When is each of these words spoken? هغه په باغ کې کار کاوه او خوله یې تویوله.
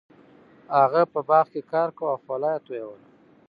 هغه 0.79 1.01
په 1.13 1.19
باغ 1.29 1.45
کې 1.53 1.61
کار 1.71 1.89
کاوه 1.97 2.11
او 2.13 2.21
خوله 2.23 2.49
یې 2.53 2.59
تویوله. 2.65 3.05